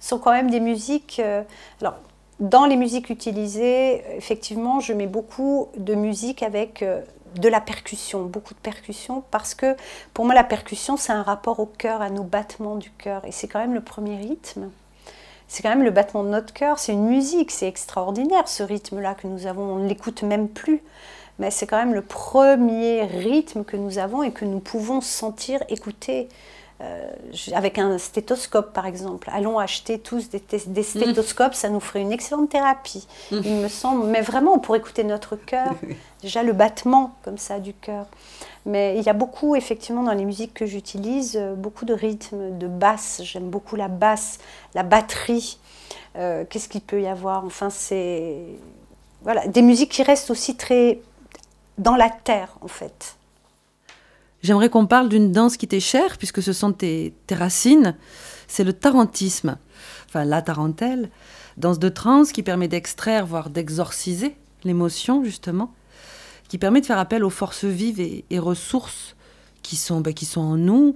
ce 0.00 0.10
sont 0.10 0.18
quand 0.18 0.32
même 0.32 0.50
des 0.50 0.60
musiques. 0.60 1.20
Euh, 1.24 1.42
alors, 1.80 1.94
dans 2.40 2.66
les 2.66 2.76
musiques 2.76 3.08
utilisées, 3.10 4.02
effectivement, 4.16 4.80
je 4.80 4.92
mets 4.92 5.06
beaucoup 5.06 5.68
de 5.76 5.94
musique 5.94 6.42
avec 6.42 6.82
euh, 6.82 7.00
de 7.36 7.48
la 7.48 7.60
percussion, 7.60 8.24
beaucoup 8.24 8.54
de 8.54 8.58
percussion, 8.58 9.22
parce 9.30 9.54
que 9.54 9.76
pour 10.12 10.24
moi, 10.24 10.34
la 10.34 10.44
percussion, 10.44 10.96
c'est 10.96 11.12
un 11.12 11.22
rapport 11.22 11.60
au 11.60 11.66
cœur, 11.66 12.02
à 12.02 12.10
nos 12.10 12.24
battements 12.24 12.76
du 12.76 12.90
cœur. 12.90 13.24
Et 13.24 13.32
c'est 13.32 13.48
quand 13.48 13.60
même 13.60 13.74
le 13.74 13.80
premier 13.80 14.16
rythme. 14.16 14.70
C'est 15.48 15.62
quand 15.62 15.68
même 15.70 15.84
le 15.84 15.90
battement 15.90 16.24
de 16.24 16.28
notre 16.30 16.52
cœur, 16.52 16.78
c'est 16.78 16.92
une 16.92 17.06
musique, 17.06 17.50
c'est 17.50 17.68
extraordinaire 17.68 18.48
ce 18.48 18.62
rythme-là 18.62 19.14
que 19.14 19.26
nous 19.26 19.46
avons, 19.46 19.74
on 19.74 19.76
ne 19.76 19.88
l'écoute 19.88 20.22
même 20.22 20.48
plus. 20.48 20.82
mais 21.38 21.50
c'est 21.50 21.66
quand 21.66 21.78
même 21.78 21.94
le 21.94 22.02
premier 22.02 23.02
rythme 23.04 23.64
que 23.64 23.76
nous 23.76 23.98
avons 23.98 24.22
et 24.22 24.32
que 24.32 24.44
nous 24.44 24.60
pouvons 24.60 25.00
sentir, 25.00 25.62
écouter. 25.68 26.28
Euh, 26.84 27.08
avec 27.52 27.78
un 27.78 27.98
stéthoscope 27.98 28.72
par 28.72 28.86
exemple. 28.86 29.28
Allons 29.32 29.58
acheter 29.58 29.98
tous 29.98 30.28
des, 30.28 30.42
des 30.66 30.82
stéthoscopes, 30.82 31.54
ça 31.54 31.68
nous 31.68 31.80
ferait 31.80 32.00
une 32.00 32.12
excellente 32.12 32.50
thérapie, 32.50 33.06
mm. 33.30 33.40
il 33.44 33.54
me 33.56 33.68
semble. 33.68 34.06
Mais 34.06 34.20
vraiment, 34.20 34.58
pour 34.58 34.76
écouter 34.76 35.02
notre 35.04 35.36
cœur, 35.36 35.74
déjà 36.22 36.42
le 36.42 36.52
battement 36.52 37.14
comme 37.22 37.38
ça 37.38 37.58
du 37.58 37.72
cœur. 37.74 38.06
Mais 38.66 38.96
il 38.98 39.04
y 39.04 39.08
a 39.08 39.14
beaucoup, 39.14 39.56
effectivement, 39.56 40.02
dans 40.02 40.12
les 40.12 40.24
musiques 40.24 40.54
que 40.54 40.66
j'utilise, 40.66 41.36
euh, 41.36 41.54
beaucoup 41.54 41.84
de 41.84 41.94
rythmes, 41.94 42.56
de 42.58 42.66
basse. 42.66 43.20
J'aime 43.24 43.50
beaucoup 43.50 43.76
la 43.76 43.88
basse, 43.88 44.38
la 44.74 44.82
batterie. 44.82 45.58
Euh, 46.16 46.44
qu'est-ce 46.48 46.68
qu'il 46.68 46.80
peut 46.80 47.00
y 47.00 47.06
avoir? 47.06 47.44
Enfin, 47.44 47.70
c'est. 47.70 48.38
Voilà, 49.22 49.46
des 49.46 49.62
musiques 49.62 49.90
qui 49.90 50.02
restent 50.02 50.30
aussi 50.30 50.56
très 50.56 51.00
dans 51.78 51.96
la 51.96 52.10
terre, 52.10 52.56
en 52.60 52.68
fait. 52.68 53.16
J'aimerais 54.44 54.68
qu'on 54.68 54.86
parle 54.86 55.08
d'une 55.08 55.32
danse 55.32 55.56
qui 55.56 55.66
t'est 55.66 55.80
chère, 55.80 56.18
puisque 56.18 56.42
ce 56.42 56.52
sont 56.52 56.74
tes, 56.74 57.14
racines. 57.32 57.96
C'est 58.46 58.62
le 58.62 58.74
tarantisme, 58.74 59.56
enfin 60.06 60.26
la 60.26 60.42
tarentelle, 60.42 61.08
danse 61.56 61.78
de 61.78 61.88
trance 61.88 62.30
qui 62.30 62.42
permet 62.42 62.68
d'extraire, 62.68 63.24
voire 63.24 63.48
d'exorciser 63.48 64.36
l'émotion, 64.64 65.24
justement, 65.24 65.72
qui 66.48 66.58
permet 66.58 66.82
de 66.82 66.86
faire 66.86 66.98
appel 66.98 67.24
aux 67.24 67.30
forces 67.30 67.64
vives 67.64 68.00
et, 68.00 68.38
ressources 68.38 69.16
qui 69.62 69.76
sont, 69.76 70.02
ben, 70.02 70.12
qui 70.12 70.26
sont 70.26 70.42
en 70.42 70.58
nous 70.58 70.94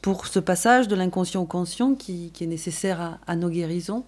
pour 0.00 0.28
ce 0.28 0.38
passage 0.38 0.86
de 0.86 0.94
l'inconscient 0.94 1.42
au 1.42 1.46
conscient 1.46 1.96
qui, 1.96 2.30
est 2.40 2.46
nécessaire 2.46 3.00
à, 3.00 3.18
à, 3.26 3.34
nos 3.34 3.48
guérisons. 3.48 4.04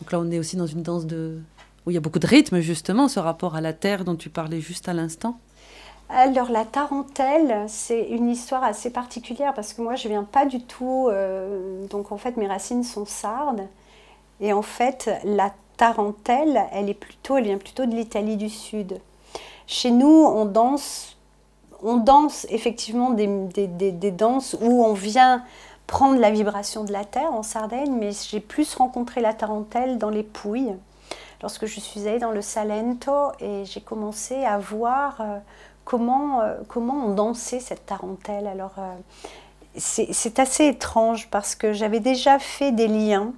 Donc 0.00 0.10
là, 0.10 0.18
on 0.18 0.30
est 0.30 0.38
aussi 0.38 0.56
dans 0.56 0.66
une 0.66 0.82
danse 0.82 1.04
de, 1.04 1.38
où 1.84 1.90
il 1.90 1.94
y 1.94 1.98
a 1.98 2.00
beaucoup 2.00 2.18
de 2.18 2.26
rythme, 2.26 2.60
justement, 2.60 3.08
ce 3.08 3.20
rapport 3.20 3.56
à 3.56 3.60
la 3.60 3.74
terre 3.74 4.06
dont 4.06 4.16
tu 4.16 4.30
parlais 4.30 4.62
juste 4.62 4.88
à 4.88 4.94
l'instant. 4.94 5.38
Alors 6.08 6.50
la 6.50 6.64
tarentelle, 6.64 7.64
c'est 7.68 8.02
une 8.08 8.28
histoire 8.28 8.62
assez 8.64 8.90
particulière 8.90 9.54
parce 9.54 9.72
que 9.72 9.80
moi 9.80 9.94
je 9.94 10.08
viens 10.08 10.24
pas 10.24 10.44
du 10.44 10.60
tout, 10.60 11.08
euh, 11.10 11.86
donc 11.86 12.12
en 12.12 12.18
fait 12.18 12.36
mes 12.36 12.46
racines 12.46 12.84
sont 12.84 13.06
sardes 13.06 13.66
et 14.40 14.52
en 14.52 14.62
fait 14.62 15.10
la 15.24 15.52
tarentelle, 15.78 16.66
elle 16.72 16.90
est 16.90 16.94
plutôt, 16.94 17.38
elle 17.38 17.44
vient 17.44 17.58
plutôt 17.58 17.86
de 17.86 17.94
l'Italie 17.94 18.36
du 18.36 18.50
Sud. 18.50 19.00
Chez 19.66 19.90
nous, 19.90 20.06
on 20.06 20.44
danse, 20.44 21.16
on 21.82 21.96
danse 21.96 22.46
effectivement 22.50 23.10
des, 23.10 23.26
des 23.26 24.10
danses 24.10 24.54
où 24.60 24.84
on 24.84 24.92
vient 24.92 25.42
prendre 25.86 26.18
la 26.18 26.30
vibration 26.30 26.84
de 26.84 26.92
la 26.92 27.04
terre 27.04 27.32
en 27.32 27.42
Sardaigne, 27.42 27.94
mais 27.98 28.10
j'ai 28.12 28.40
plus 28.40 28.74
rencontré 28.74 29.20
la 29.20 29.34
tarentelle 29.34 29.98
dans 29.98 30.10
les 30.10 30.22
Pouilles 30.22 30.74
lorsque 31.42 31.66
je 31.66 31.80
suis 31.80 32.08
allée 32.08 32.18
dans 32.18 32.30
le 32.30 32.40
Salento 32.40 33.32
et 33.40 33.64
j'ai 33.64 33.80
commencé 33.80 34.44
à 34.44 34.58
voir 34.58 35.16
euh, 35.20 35.38
comment, 35.84 36.40
euh, 36.40 36.54
comment 36.68 37.06
on 37.06 37.14
dansait 37.14 37.60
cette 37.60 37.86
tarentelle. 37.86 38.46
Alors, 38.46 38.74
euh, 38.78 38.94
c'est 39.76 40.38
assez 40.38 40.66
étrange 40.66 41.28
parce 41.30 41.54
que 41.54 41.72
j'avais 41.72 42.00
déjà 42.00 42.38
fait 42.38 42.72
des 42.72 42.88
liens, 42.88 43.32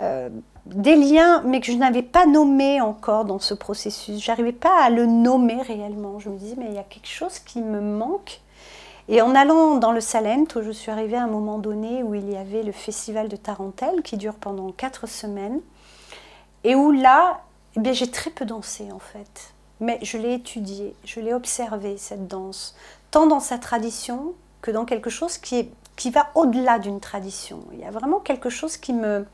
euh, 0.00 0.28
des 0.66 0.96
liens, 0.96 1.42
mais 1.44 1.60
que 1.60 1.72
je 1.72 1.76
n'avais 1.76 2.02
pas 2.02 2.26
nommé 2.26 2.80
encore 2.80 3.24
dans 3.24 3.38
ce 3.38 3.54
processus. 3.54 4.22
J'arrivais 4.22 4.52
pas 4.52 4.82
à 4.82 4.90
le 4.90 5.06
nommer 5.06 5.60
réellement. 5.62 6.18
Je 6.18 6.30
me 6.30 6.36
disais, 6.36 6.54
mais 6.56 6.66
il 6.66 6.74
y 6.74 6.78
a 6.78 6.84
quelque 6.84 7.08
chose 7.08 7.38
qui 7.38 7.60
me 7.60 7.80
manque. 7.80 8.40
Et 9.08 9.20
en 9.20 9.34
allant 9.34 9.76
dans 9.76 9.92
le 9.92 10.00
Salento, 10.00 10.62
je 10.62 10.70
suis 10.70 10.90
arrivée 10.90 11.16
à 11.16 11.24
un 11.24 11.28
moment 11.28 11.58
donné 11.58 12.02
où 12.02 12.14
il 12.14 12.30
y 12.30 12.36
avait 12.36 12.62
le 12.62 12.72
festival 12.72 13.28
de 13.28 13.36
Tarentelle 13.36 14.00
qui 14.02 14.16
dure 14.16 14.34
pendant 14.34 14.72
quatre 14.72 15.06
semaines, 15.06 15.60
et 16.62 16.74
où 16.74 16.90
là, 16.90 17.42
eh 17.76 17.92
j'ai 17.92 18.10
très 18.10 18.30
peu 18.30 18.46
dansé 18.46 18.90
en 18.92 18.98
fait 18.98 19.53
mais 19.80 19.98
je 20.02 20.18
l'ai 20.18 20.34
étudiée, 20.34 20.94
je 21.04 21.20
l'ai 21.20 21.34
observée, 21.34 21.96
cette 21.96 22.28
danse, 22.28 22.74
tant 23.10 23.26
dans 23.26 23.40
sa 23.40 23.58
tradition 23.58 24.34
que 24.62 24.70
dans 24.70 24.84
quelque 24.84 25.10
chose 25.10 25.38
qui, 25.38 25.56
est, 25.56 25.70
qui 25.96 26.10
va 26.10 26.28
au-delà 26.34 26.78
d'une 26.78 27.00
tradition. 27.00 27.60
Il 27.72 27.80
y 27.80 27.84
a 27.84 27.90
vraiment 27.90 28.20
quelque 28.20 28.50
chose 28.50 28.76
qui 28.76 28.92
me 28.92 29.26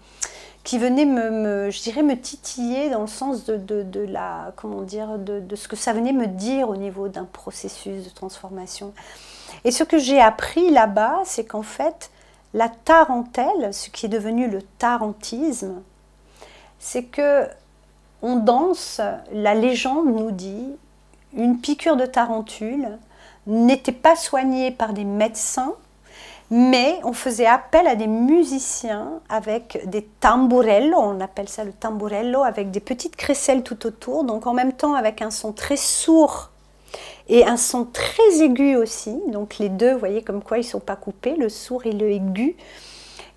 qui 0.63 0.79
venait 0.79 1.07
me, 1.07 1.71
je 1.71 1.83
dirais 1.83 2.03
me 2.03 2.21
titiller 2.21 2.91
dans 2.91 3.01
le 3.01 3.07
sens 3.07 3.45
de, 3.47 3.57
de, 3.57 4.01
la 4.01 4.53
comment 4.57 4.83
dire 4.83 5.19
de, 5.19 5.41
de, 5.41 5.57
ce 5.57 5.69
que 5.69 5.77
ça 5.77 5.93
venait 5.93 6.13
me 6.13 6.27
dire 6.27 6.69
au 6.69 6.77
niveau 6.77 7.09
d'un 7.09 7.25
processus 7.25 8.05
de 8.05 8.11
transformation 8.11 8.93
et 9.65 9.71
ce 9.71 9.85
que 9.85 9.99
j'ai 9.99 10.21
appris 10.21 10.71
là-bas 10.71 11.21
c'est 11.25 11.45
qu'en 11.45 11.63
fait 11.63 12.11
la 12.53 12.69
tarentelle 12.69 13.73
ce 13.73 13.89
qui 13.89 14.07
est 14.07 14.11
devenu 14.11 14.51
le 14.51 14.61
tarantisme 14.79 15.81
c'est 16.79 17.05
que 17.05 17.49
on 18.23 18.37
danse, 18.37 19.01
la 19.33 19.55
légende 19.55 20.07
nous 20.07 20.31
dit, 20.31 20.67
une 21.35 21.61
piqûre 21.61 21.97
de 21.97 22.07
tarentule 22.07 22.99
n'était 23.47 23.93
pas 23.93 24.17
soignée 24.17 24.71
par 24.71 24.93
des 24.93 25.05
médecins, 25.05 25.75
mais 26.51 26.99
on 27.05 27.13
faisait 27.13 27.47
appel 27.47 27.87
à 27.87 27.95
des 27.95 28.09
musiciens 28.09 29.21
avec 29.29 29.89
des 29.89 30.03
tamburello, 30.03 30.97
on 30.99 31.21
appelle 31.21 31.49
ça 31.49 31.65
le 31.65 31.73
tamburello, 31.73 32.43
avec 32.43 32.71
des 32.71 32.81
petites 32.81 33.17
crécelles 33.17 33.63
tout 33.63 33.87
autour, 33.87 34.25
donc 34.25 34.47
en 34.47 34.53
même 34.53 34.73
temps 34.73 34.95
avec 34.95 35.23
un 35.23 35.31
son 35.31 35.53
très 35.53 35.77
sourd 35.77 36.51
et 37.29 37.47
un 37.47 37.57
son 37.57 37.85
très 37.85 38.43
aigu 38.43 38.75
aussi. 38.77 39.17
Donc 39.29 39.59
les 39.59 39.69
deux, 39.69 39.93
vous 39.93 40.01
voyez 40.01 40.23
comme 40.23 40.43
quoi 40.43 40.59
ils 40.59 40.63
ne 40.63 40.67
sont 40.67 40.81
pas 40.81 40.97
coupés, 40.97 41.37
le 41.37 41.49
sourd 41.49 41.87
et 41.87 41.93
le 41.93 42.11
aigu. 42.11 42.57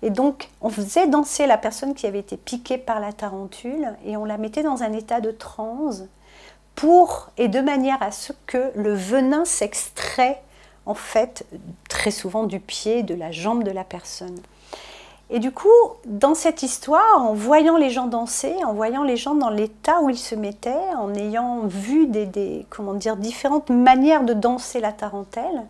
Et 0.04 0.10
donc, 0.10 0.50
on 0.60 0.68
faisait 0.68 1.06
danser 1.06 1.46
la 1.46 1.56
personne 1.56 1.94
qui 1.94 2.06
avait 2.06 2.18
été 2.18 2.36
piquée 2.36 2.76
par 2.76 3.00
la 3.00 3.14
tarentule 3.14 3.88
et 4.04 4.18
on 4.18 4.26
la 4.26 4.36
mettait 4.36 4.62
dans 4.62 4.82
un 4.82 4.92
état 4.92 5.22
de 5.22 5.30
transe 5.30 6.02
pour 6.74 7.30
et 7.38 7.48
de 7.48 7.60
manière 7.60 8.02
à 8.02 8.10
ce 8.10 8.34
que 8.44 8.70
le 8.74 8.92
venin 8.92 9.46
s'extrait 9.46 10.42
en 10.84 10.92
fait 10.92 11.46
très 11.88 12.10
souvent 12.10 12.44
du 12.44 12.60
pied, 12.60 13.02
de 13.02 13.14
la 13.14 13.32
jambe 13.32 13.64
de 13.64 13.70
la 13.70 13.82
personne. 13.82 14.38
Et 15.30 15.38
du 15.38 15.52
coup, 15.52 15.68
dans 16.04 16.34
cette 16.34 16.62
histoire, 16.62 17.22
en 17.22 17.32
voyant 17.32 17.78
les 17.78 17.88
gens 17.88 18.06
danser, 18.06 18.54
en 18.62 18.74
voyant 18.74 19.04
les 19.04 19.16
gens 19.16 19.34
dans 19.34 19.48
l'état 19.48 20.02
où 20.02 20.10
ils 20.10 20.18
se 20.18 20.34
mettaient, 20.34 20.92
en 20.98 21.14
ayant 21.14 21.60
vu 21.60 22.08
des, 22.08 22.66
comment 22.68 22.92
dire, 22.92 23.16
différentes 23.16 23.70
manières 23.70 24.24
de 24.24 24.34
danser 24.34 24.80
la 24.80 24.92
tarentelle, 24.92 25.64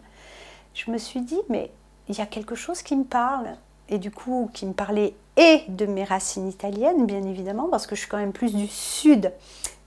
je 0.75 0.91
me 0.91 0.99
suis 0.99 1.21
dit, 1.21 1.41
mais 1.49 1.71
il 2.09 2.19
y 2.19 2.21
a 2.21 2.27
quelque 2.27 2.57
chose 2.57 2.83
qui 2.83 2.97
me 2.97 3.05
parle 3.05 3.55
et 3.89 3.99
du 3.99 4.11
coup 4.11 4.51
qui 4.53 4.67
me 4.67 4.73
parlait 4.73 5.15
et 5.37 5.63
de 5.69 5.87
mes 5.87 6.05
racines 6.05 6.49
italiennes, 6.49 7.07
bien 7.07 7.23
évidemment, 7.25 7.69
parce 7.69 7.87
que 7.87 7.95
je 7.95 8.01
suis 8.01 8.09
quand 8.09 8.19
même 8.19 8.33
plus 8.33 8.55
du 8.55 8.69
sud 8.69 9.33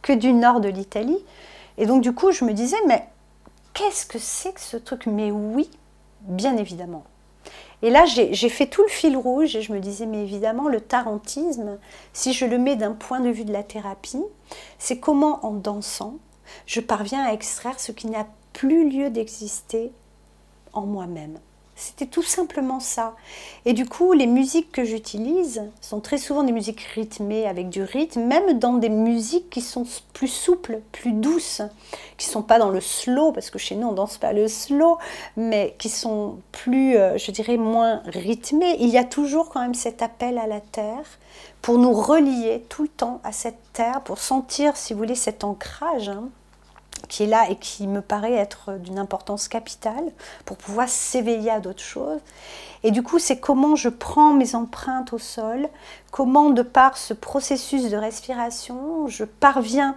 que 0.02 0.14
du 0.14 0.34
nord 0.34 0.60
de 0.60 0.70
l'Italie. 0.70 1.24
Et 1.78 1.86
donc 1.86 2.02
du 2.02 2.14
coup, 2.14 2.32
je 2.32 2.44
me 2.44 2.54
disais, 2.54 2.78
mais 2.88 3.08
qu'est-ce 3.74 4.06
que 4.06 4.20
c'est 4.20 4.54
que 4.54 4.62
ce 4.62 4.78
truc? 4.78 5.06
Mais 5.06 5.32
oui, 5.32 5.70
bien 6.22 6.58
évidemment. 6.58 7.06
Et 7.84 7.92
là, 7.92 8.06
j'ai 8.06 8.50
fait 8.50 8.66
tout 8.66 8.82
le 8.82 8.90
fil 8.90 9.16
rouge 9.16 9.56
et 9.56 9.62
je 9.62 9.72
me 9.72 9.80
disais, 9.80 10.08
mais 10.08 10.24
évidemment, 10.24 10.68
le 10.68 10.82
tarantisme, 10.82 11.78
si 12.12 12.34
je 12.34 12.46
le 12.46 12.58
mets 12.58 12.76
d'un 12.76 12.94
point 12.94 13.20
de 13.20 13.30
vue 13.30 13.46
de 13.46 13.54
la 13.54 13.62
thérapie, 13.62 14.24
c'est 14.80 15.00
comment 15.00 15.46
en 15.46 15.52
dansant, 15.52 16.16
je 16.66 16.82
parviens 16.82 17.24
à 17.24 17.34
extraire 17.34 17.80
ce 17.80 17.92
qui 17.92 18.08
n'a 18.08 18.26
plus 18.54 18.90
lieu 18.90 19.12
d'exister 19.12 19.92
en 20.74 20.88
moi-même. 20.88 21.40
C'était 21.80 22.08
tout 22.08 22.24
simplement 22.24 22.80
ça. 22.80 23.16
Et 23.66 23.74
du 23.74 23.86
coup, 23.86 24.14
les 24.14 24.26
musiques 24.26 24.72
que 24.72 24.84
j'utilise 24.84 25.62
sont 25.80 26.00
très 26.00 26.18
souvent 26.18 26.42
des 26.42 26.52
musiques 26.52 26.82
rythmées, 26.82 27.46
avec 27.46 27.70
du 27.70 27.84
rythme, 27.84 28.24
même 28.24 28.58
dans 28.58 28.74
des 28.74 28.90
musiques 28.90 29.52
qui 29.52 29.62
sont 29.62 29.86
plus 30.12 30.28
souples, 30.28 30.82
plus 30.92 31.12
douces, 31.12 31.62
qui 32.18 32.28
ne 32.30 32.32
sont 32.32 32.42
pas 32.42 32.58
dans 32.58 32.72
le 32.72 32.82
slow, 32.82 33.32
parce 33.32 33.52
que 33.52 33.60
chez 33.60 33.76
nous 33.76 33.90
on 33.90 33.92
danse 33.92 34.18
pas 34.18 34.34
le 34.34 34.48
slow, 34.48 34.98
mais 35.36 35.76
qui 35.78 35.90
sont 35.90 36.40
plus, 36.52 36.98
euh, 36.98 37.16
je 37.20 37.30
dirais, 37.30 37.58
moins 37.58 38.02
rythmées. 38.08 38.76
Il 38.80 38.90
y 38.90 38.98
a 38.98 39.04
toujours 39.04 39.50
quand 39.50 39.62
même 39.62 39.76
cet 39.76 40.02
appel 40.02 40.40
à 40.40 40.48
la 40.48 40.62
terre 40.62 41.20
pour 41.62 41.78
nous 41.78 41.94
relier 41.94 42.66
tout 42.70 42.82
le 42.82 42.90
temps 42.90 43.22
à 43.24 43.32
cette 43.32 43.62
terre, 43.74 44.02
pour 44.02 44.18
sentir, 44.18 44.76
si 44.76 44.94
vous 44.94 45.00
voulez, 45.00 45.14
cet 45.14 45.44
ancrage. 45.44 46.10
Hein 46.10 46.30
qui 47.08 47.24
est 47.24 47.28
là 47.28 47.50
et 47.50 47.56
qui 47.56 47.88
me 47.88 48.02
paraît 48.02 48.34
être 48.34 48.74
d'une 48.74 49.00
importance 49.00 49.48
capitale 49.48 50.12
pour 50.46 50.58
pouvoir 50.58 50.90
s'éveiller 50.90 51.52
à 51.52 51.60
d'autres 51.60 51.84
choses. 51.84 52.20
Et 52.84 52.92
du 52.92 53.04
coup, 53.04 53.20
c'est 53.20 53.40
comment 53.40 53.76
je 53.76 53.90
prends 53.90 54.34
mes 54.34 54.56
empreintes 54.56 55.14
au 55.14 55.18
sol, 55.18 55.68
comment 56.12 56.50
de 56.50 56.62
par 56.62 56.98
ce 56.98 57.14
processus 57.14 57.90
de 57.90 57.98
respiration, 57.98 59.08
je 59.08 59.24
parviens 59.24 59.96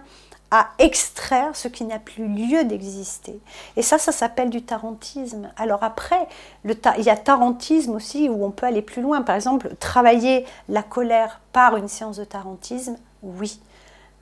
à 0.51 0.67
extraire 0.79 1.55
ce 1.55 1.69
qui 1.69 1.85
n'a 1.85 1.97
plus 1.97 2.27
lieu 2.27 2.65
d'exister. 2.65 3.39
Et 3.77 3.81
ça, 3.81 3.97
ça 3.97 4.11
s'appelle 4.11 4.49
du 4.49 4.61
tarantisme. 4.61 5.49
Alors 5.55 5.81
après, 5.83 6.27
il 6.65 7.03
y 7.03 7.09
a 7.09 7.15
tarantisme 7.15 7.91
aussi 7.91 8.27
où 8.27 8.43
on 8.43 8.51
peut 8.51 8.65
aller 8.65 8.81
plus 8.81 9.01
loin. 9.01 9.21
Par 9.21 9.35
exemple, 9.35 9.73
travailler 9.79 10.45
la 10.67 10.83
colère 10.83 11.39
par 11.53 11.77
une 11.77 11.87
séance 11.87 12.17
de 12.17 12.25
tarantisme, 12.25 12.97
oui. 13.23 13.61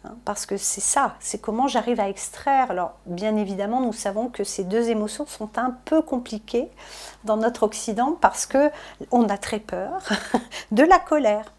Hein, 0.06 0.16
parce 0.24 0.46
que 0.46 0.56
c'est 0.56 0.82
ça, 0.82 1.16
c'est 1.20 1.42
comment 1.42 1.68
j'arrive 1.68 2.00
à 2.00 2.08
extraire. 2.08 2.72
Alors, 2.72 2.94
bien 3.06 3.36
évidemment, 3.36 3.82
nous 3.82 3.92
savons 3.92 4.30
que 4.30 4.46
ces 4.46 4.64
deux 4.64 4.90
émotions 4.90 5.26
sont 5.26 5.58
un 5.58 5.72
peu 5.86 6.02
compliquées 6.02 6.70
dans 7.26 7.36
notre 7.36 7.64
Occident 7.64 8.18
parce 8.20 8.46
que 8.46 8.72
on 9.12 9.28
a 9.28 9.38
très 9.38 9.60
peur 9.60 10.02
de 10.72 10.84
la 10.84 11.00
colère. 11.00 11.52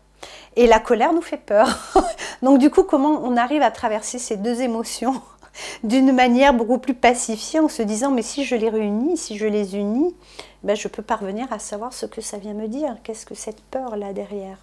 Et 0.56 0.66
la 0.66 0.80
colère 0.80 1.12
nous 1.12 1.22
fait 1.22 1.36
peur. 1.36 1.92
Donc, 2.42 2.58
du 2.58 2.70
coup, 2.70 2.82
comment 2.82 3.20
on 3.22 3.36
arrive 3.36 3.62
à 3.62 3.70
traverser 3.70 4.18
ces 4.18 4.36
deux 4.36 4.62
émotions 4.62 5.20
d'une 5.84 6.12
manière 6.12 6.54
beaucoup 6.54 6.78
plus 6.78 6.94
pacifiée 6.94 7.60
en 7.60 7.68
se 7.68 7.82
disant 7.82 8.10
mais 8.10 8.22
si 8.22 8.44
je 8.44 8.54
les 8.54 8.70
réunis, 8.70 9.18
si 9.18 9.36
je 9.36 9.46
les 9.46 9.76
unis, 9.76 10.14
ben, 10.62 10.76
je 10.76 10.88
peux 10.88 11.02
parvenir 11.02 11.46
à 11.52 11.58
savoir 11.58 11.92
ce 11.92 12.06
que 12.06 12.22
ça 12.22 12.38
vient 12.38 12.54
me 12.54 12.68
dire, 12.68 12.96
qu'est-ce 13.02 13.26
que 13.26 13.34
cette 13.34 13.60
peur 13.60 13.96
là 13.96 14.14
derrière? 14.14 14.56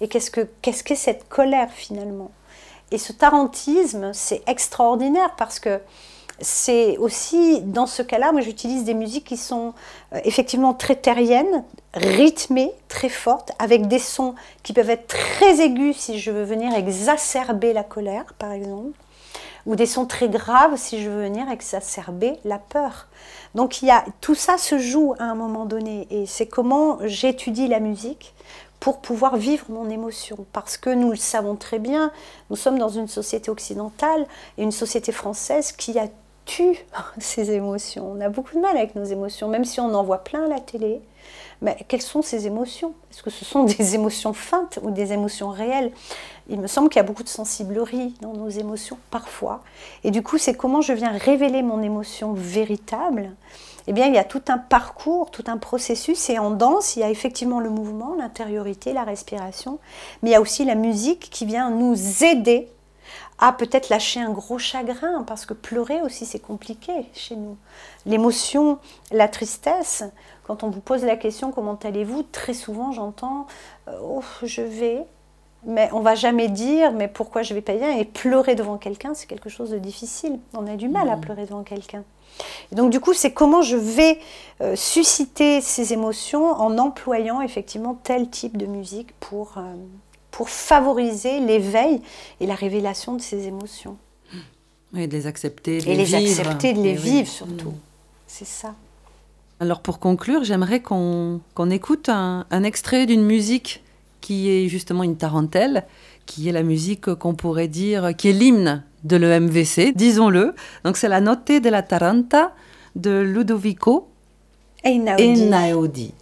Et 0.00 0.08
qu'est-ce 0.08 0.30
que 0.30 0.48
qu'est-ce 0.62 0.82
que 0.82 0.94
cette 0.94 1.28
colère 1.28 1.70
finalement? 1.70 2.30
Et 2.90 2.98
ce 2.98 3.12
tarantisme, 3.12 4.12
c'est 4.12 4.42
extraordinaire 4.46 5.34
parce 5.36 5.60
que 5.60 5.80
c'est 6.40 6.96
aussi 6.98 7.60
dans 7.60 7.86
ce 7.86 8.02
cas-là, 8.02 8.32
moi 8.32 8.40
j'utilise 8.40 8.84
des 8.84 8.94
musiques 8.94 9.26
qui 9.26 9.36
sont 9.36 9.74
euh, 10.14 10.20
effectivement 10.24 10.72
très 10.72 10.96
terriennes, 10.96 11.64
rythmées, 11.94 12.72
très 12.88 13.08
fortes, 13.08 13.52
avec 13.58 13.88
des 13.88 13.98
sons 13.98 14.34
qui 14.62 14.72
peuvent 14.72 14.90
être 14.90 15.06
très 15.06 15.60
aigus 15.60 15.96
si 15.96 16.18
je 16.18 16.30
veux 16.30 16.44
venir 16.44 16.74
exacerber 16.74 17.72
la 17.72 17.82
colère, 17.82 18.34
par 18.38 18.52
exemple, 18.52 18.98
ou 19.66 19.76
des 19.76 19.86
sons 19.86 20.06
très 20.06 20.28
graves 20.28 20.76
si 20.76 21.02
je 21.02 21.10
veux 21.10 21.24
venir 21.24 21.50
exacerber 21.50 22.38
la 22.44 22.58
peur. 22.58 23.08
Donc 23.54 23.82
il 23.82 23.86
y 23.86 23.90
a, 23.90 24.04
tout 24.20 24.34
ça 24.34 24.56
se 24.56 24.78
joue 24.78 25.14
à 25.18 25.24
un 25.24 25.34
moment 25.34 25.66
donné, 25.66 26.06
et 26.10 26.24
c'est 26.26 26.46
comment 26.46 26.98
j'étudie 27.04 27.68
la 27.68 27.80
musique 27.80 28.34
pour 28.80 29.00
pouvoir 29.00 29.36
vivre 29.36 29.66
mon 29.68 29.88
émotion. 29.88 30.46
Parce 30.52 30.76
que 30.76 30.90
nous 30.90 31.10
le 31.10 31.16
savons 31.16 31.54
très 31.54 31.78
bien, 31.78 32.10
nous 32.48 32.56
sommes 32.56 32.78
dans 32.78 32.88
une 32.88 33.08
société 33.08 33.50
occidentale 33.50 34.26
et 34.58 34.62
une 34.62 34.72
société 34.72 35.12
française 35.12 35.72
qui 35.72 35.98
a 35.98 36.08
tue 36.46 36.78
ces 37.18 37.50
émotions. 37.52 38.10
On 38.10 38.20
a 38.20 38.30
beaucoup 38.30 38.54
de 38.54 38.60
mal 38.60 38.76
avec 38.76 38.94
nos 38.94 39.04
émotions, 39.04 39.48
même 39.48 39.64
si 39.64 39.80
on 39.80 39.94
en 39.94 40.02
voit 40.02 40.24
plein 40.24 40.46
à 40.46 40.48
la 40.48 40.60
télé. 40.60 41.02
Mais 41.62 41.76
quelles 41.88 42.02
sont 42.02 42.22
ces 42.22 42.46
émotions? 42.46 42.94
Est-ce 43.10 43.22
que 43.22 43.30
ce 43.30 43.44
sont 43.44 43.64
des 43.64 43.94
émotions 43.94 44.32
feintes 44.32 44.78
ou 44.82 44.90
des 44.90 45.12
émotions 45.12 45.50
réelles? 45.50 45.92
Il 46.48 46.58
me 46.58 46.66
semble 46.66 46.88
qu'il 46.88 46.96
y 46.96 47.00
a 47.00 47.04
beaucoup 47.04 47.22
de 47.22 47.28
sensiblerie 47.28 48.14
dans 48.22 48.32
nos 48.32 48.48
émotions, 48.48 48.98
parfois. 49.10 49.62
Et 50.02 50.10
du 50.10 50.22
coup, 50.22 50.38
c'est 50.38 50.54
comment 50.54 50.80
je 50.80 50.94
viens 50.94 51.12
révéler 51.12 51.62
mon 51.62 51.82
émotion 51.82 52.32
véritable 52.32 53.30
eh 53.86 53.92
bien, 53.92 54.06
il 54.06 54.14
y 54.14 54.18
a 54.18 54.24
tout 54.24 54.42
un 54.48 54.58
parcours, 54.58 55.30
tout 55.30 55.44
un 55.46 55.58
processus. 55.58 56.30
Et 56.30 56.38
en 56.38 56.50
danse, 56.50 56.96
il 56.96 57.00
y 57.00 57.02
a 57.02 57.10
effectivement 57.10 57.60
le 57.60 57.70
mouvement, 57.70 58.14
l'intériorité, 58.14 58.92
la 58.92 59.04
respiration, 59.04 59.78
mais 60.22 60.30
il 60.30 60.32
y 60.32 60.36
a 60.36 60.40
aussi 60.40 60.64
la 60.64 60.74
musique 60.74 61.28
qui 61.30 61.46
vient 61.46 61.70
nous 61.70 62.24
aider 62.24 62.68
à 63.38 63.52
peut-être 63.52 63.88
lâcher 63.88 64.20
un 64.20 64.30
gros 64.30 64.58
chagrin, 64.58 65.24
parce 65.26 65.46
que 65.46 65.54
pleurer 65.54 66.02
aussi 66.02 66.26
c'est 66.26 66.38
compliqué 66.38 66.92
chez 67.14 67.36
nous. 67.36 67.56
L'émotion, 68.04 68.78
la 69.10 69.28
tristesse, 69.28 70.04
quand 70.44 70.62
on 70.62 70.68
vous 70.68 70.80
pose 70.80 71.04
la 71.04 71.16
question 71.16 71.50
comment 71.50 71.78
allez-vous, 71.82 72.22
très 72.24 72.52
souvent 72.52 72.92
j'entends 72.92 73.46
euh, 73.88 73.98
oh 74.02 74.22
je 74.42 74.60
vais, 74.60 75.06
mais 75.66 75.88
on 75.92 76.00
va 76.00 76.14
jamais 76.14 76.48
dire 76.48 76.92
mais 76.92 77.08
pourquoi 77.08 77.42
je 77.42 77.54
vais 77.54 77.60
pas 77.60 77.74
bien 77.74 77.96
et 77.96 78.04
pleurer 78.04 78.54
devant 78.54 78.76
quelqu'un 78.78 79.14
c'est 79.14 79.26
quelque 79.26 79.48
chose 79.48 79.70
de 79.70 79.78
difficile. 79.78 80.38
On 80.54 80.66
a 80.66 80.76
du 80.76 80.88
mal 80.88 81.08
à 81.08 81.16
mmh. 81.16 81.20
pleurer 81.20 81.44
devant 81.44 81.62
quelqu'un. 81.62 82.04
Et 82.72 82.74
donc 82.74 82.90
du 82.90 83.00
coup 83.00 83.12
c'est 83.12 83.32
comment 83.32 83.62
je 83.62 83.76
vais 83.76 84.18
euh, 84.60 84.76
susciter 84.76 85.60
ces 85.60 85.92
émotions 85.92 86.46
en 86.46 86.78
employant 86.78 87.40
effectivement 87.42 87.98
tel 88.02 88.30
type 88.30 88.56
de 88.56 88.66
musique 88.66 89.12
pour 89.20 89.54
euh, 89.58 89.74
pour 90.30 90.48
favoriser 90.48 91.40
l'éveil 91.40 92.00
et 92.40 92.46
la 92.46 92.54
révélation 92.54 93.14
de 93.14 93.20
ces 93.20 93.46
émotions. 93.46 93.96
Et 94.96 95.06
de 95.06 95.12
les 95.12 95.26
accepter, 95.26 95.80
de 95.80 95.88
et 95.88 95.94
les, 95.94 96.14
accepter, 96.14 96.72
de 96.72 96.82
les 96.82 96.94
vivre 96.94 97.28
surtout. 97.28 97.74
C'est 98.26 98.46
ça. 98.46 98.74
Alors 99.60 99.80
pour 99.80 99.98
conclure, 99.98 100.42
j'aimerais 100.42 100.80
qu'on 100.80 101.40
écoute 101.70 102.08
un, 102.08 102.46
extrait 102.64 103.06
d'une 103.06 103.22
musique 103.22 103.84
qui 104.20 104.50
est 104.50 104.68
justement 104.68 105.02
une 105.02 105.16
tarentelle, 105.16 105.84
qui 106.26 106.48
est 106.48 106.52
la 106.52 106.62
musique 106.62 107.14
qu'on 107.14 107.34
pourrait 107.34 107.68
dire, 107.68 108.14
qui 108.16 108.28
est 108.28 108.32
l'hymne 108.32 108.84
de 109.04 109.16
l'EMVC, 109.16 109.92
disons-le. 109.94 110.54
Donc 110.84 110.96
c'est 110.96 111.08
la 111.08 111.20
Notte 111.20 111.50
la 111.64 111.82
Taranta 111.82 112.52
de 112.96 113.20
Ludovico 113.20 114.08
Einaudi. 114.82 116.14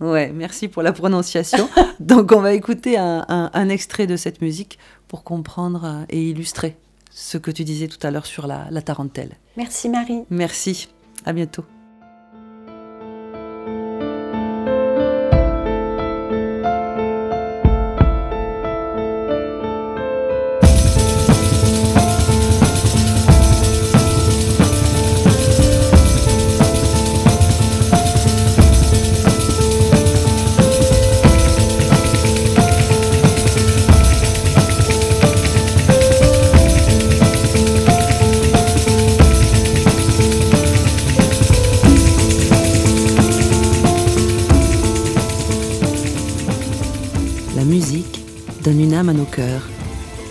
Ouais. 0.00 0.32
merci 0.34 0.68
pour 0.68 0.82
la 0.82 0.92
prononciation. 0.92 1.68
Donc 2.00 2.32
on 2.32 2.40
va 2.40 2.52
écouter 2.52 2.96
un, 2.98 3.68
extrait 3.68 4.06
de 4.06 4.16
cette 4.16 4.42
musique 4.42 4.78
pour 5.08 5.24
comprendre 5.24 6.04
et 6.10 6.30
illustrer 6.30 6.76
ce 7.10 7.38
que 7.38 7.50
tu 7.50 7.64
disais 7.64 7.88
tout 7.88 8.04
à 8.06 8.10
l'heure 8.10 8.26
sur 8.26 8.46
la, 8.46 8.66
la 8.70 8.82
tarentelle. 8.82 9.36
Merci 9.56 9.88
Marie. 9.88 10.22
Merci, 10.30 10.88
à 11.24 11.32
bientôt. 11.32 11.64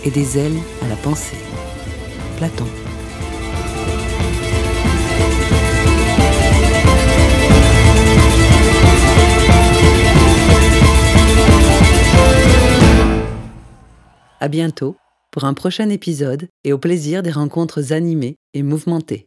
Et 0.04 0.10
des 0.10 0.38
ailes 0.38 0.58
à 0.82 0.88
la 0.88 0.96
pensée. 0.96 1.36
Platon. 2.36 2.66
À 14.40 14.48
bientôt 14.48 14.96
pour 15.30 15.44
un 15.44 15.54
prochain 15.54 15.88
épisode 15.88 16.48
et 16.64 16.72
au 16.72 16.78
plaisir 16.78 17.22
des 17.22 17.30
rencontres 17.30 17.92
animées 17.92 18.36
et 18.52 18.62
mouvementées. 18.62 19.26